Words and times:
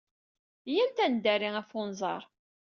Iyyamt 0.69 0.97
ad 1.05 1.09
neddari 1.11 1.49
ɣef 1.55 1.69
unẓar. 1.81 2.23